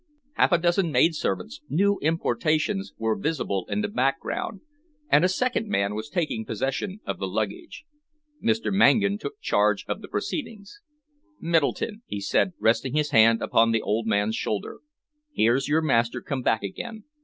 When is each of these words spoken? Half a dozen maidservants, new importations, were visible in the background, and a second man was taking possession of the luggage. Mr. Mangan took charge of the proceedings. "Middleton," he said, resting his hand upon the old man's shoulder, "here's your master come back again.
Half 0.33 0.51
a 0.53 0.57
dozen 0.57 0.91
maidservants, 0.91 1.61
new 1.69 1.99
importations, 2.01 2.91
were 2.97 3.15
visible 3.15 3.67
in 3.69 3.81
the 3.81 3.87
background, 3.87 4.61
and 5.11 5.23
a 5.23 5.29
second 5.29 5.67
man 5.67 5.93
was 5.93 6.09
taking 6.09 6.43
possession 6.43 7.01
of 7.05 7.19
the 7.19 7.27
luggage. 7.27 7.85
Mr. 8.43 8.73
Mangan 8.73 9.19
took 9.19 9.39
charge 9.41 9.85
of 9.87 10.01
the 10.01 10.07
proceedings. 10.07 10.79
"Middleton," 11.39 12.01
he 12.07 12.19
said, 12.19 12.53
resting 12.57 12.95
his 12.95 13.11
hand 13.11 13.43
upon 13.43 13.71
the 13.71 13.83
old 13.83 14.07
man's 14.07 14.35
shoulder, 14.35 14.79
"here's 15.33 15.67
your 15.67 15.83
master 15.83 16.19
come 16.19 16.41
back 16.41 16.63
again. 16.63 17.03